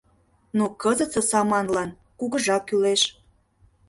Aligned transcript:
Но 0.57 0.65
кызытсе 0.81 1.21
саманлан 1.29 1.89
кугыжа 2.19 2.57
кӱлеш. 2.67 3.01